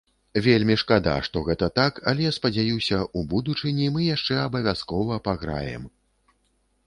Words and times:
Вельмі 0.45 0.75
шкада, 0.81 1.11
што 1.25 1.41
гэта 1.49 1.67
так, 1.79 1.99
але, 2.11 2.31
спадзяюся, 2.37 2.97
у 3.21 3.23
будучыні 3.33 3.89
мы 3.97 4.01
яшчэ 4.15 4.35
абавязкова 4.47 5.19
паграем. 5.27 5.83